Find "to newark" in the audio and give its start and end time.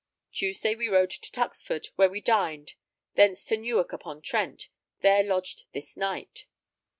3.45-3.93